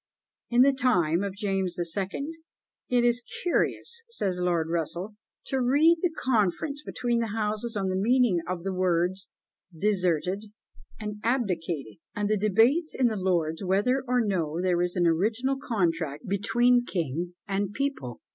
In 0.49 0.63
the 0.63 0.73
time 0.73 1.21
of 1.23 1.35
James 1.35 1.75
the 1.75 1.85
Second 1.85 2.33
"it 2.89 3.03
is 3.03 3.21
curious," 3.43 4.01
says 4.09 4.39
Lord 4.39 4.67
Russell, 4.67 5.15
"to 5.45 5.61
read 5.61 5.99
the 6.01 6.09
conference 6.09 6.81
between 6.83 7.19
the 7.19 7.37
Houses 7.37 7.75
on 7.75 7.89
the 7.89 7.95
meaning 7.95 8.39
of 8.47 8.63
the 8.63 8.73
words 8.73 9.29
'deserted' 9.77 10.45
and 10.99 11.19
'abdicated,' 11.23 11.99
and 12.15 12.27
the 12.31 12.37
debates 12.49 12.95
in 12.95 13.09
the 13.09 13.15
Lords 13.15 13.63
whether 13.63 14.03
or 14.07 14.21
no 14.25 14.59
there 14.59 14.81
is 14.81 14.95
an 14.95 15.05
original 15.05 15.57
contract 15.61 16.27
between 16.27 16.83
king 16.83 17.35
and 17.47 17.71
people." 17.71 18.21